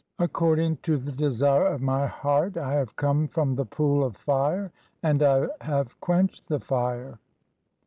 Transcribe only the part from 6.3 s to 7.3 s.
the fire."